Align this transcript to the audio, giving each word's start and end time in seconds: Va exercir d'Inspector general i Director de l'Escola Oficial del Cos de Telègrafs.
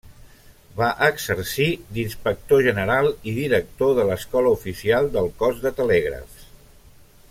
Va 0.77 0.87
exercir 1.07 1.67
d'Inspector 1.97 2.63
general 2.69 3.11
i 3.33 3.37
Director 3.37 3.95
de 4.01 4.09
l'Escola 4.11 4.57
Oficial 4.59 5.15
del 5.19 5.31
Cos 5.43 5.65
de 5.67 5.77
Telègrafs. 5.83 6.53